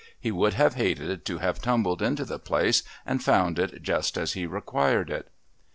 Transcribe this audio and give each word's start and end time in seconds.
He 0.19 0.31
would 0.31 0.55
have 0.55 0.73
hated 0.73 1.25
to 1.25 1.37
have 1.37 1.61
tumbled 1.61 2.01
into 2.01 2.25
the 2.25 2.39
place 2.39 2.81
and 3.05 3.23
found 3.23 3.59
it 3.59 3.83
just 3.83 4.17
as 4.17 4.33
he 4.33 4.47
required 4.47 5.11
it. 5.11 5.27